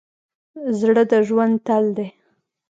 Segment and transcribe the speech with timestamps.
[0.79, 2.07] زړه د ژوند تل دی.